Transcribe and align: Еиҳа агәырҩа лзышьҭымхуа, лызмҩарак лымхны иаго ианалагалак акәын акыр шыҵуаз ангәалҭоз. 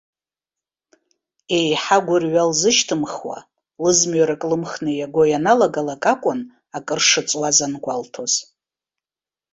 Еиҳа 1.57 1.97
агәырҩа 2.01 2.43
лзышьҭымхуа, 2.49 3.37
лызмҩарак 3.83 4.41
лымхны 4.49 4.91
иаго 4.95 5.23
ианалагалак 5.27 6.03
акәын 6.13 6.39
акыр 6.77 6.99
шыҵуаз 7.09 7.57
ангәалҭоз. 7.65 8.33